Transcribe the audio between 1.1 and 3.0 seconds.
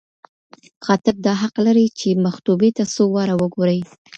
دا حق لري، چي مخطوبې ته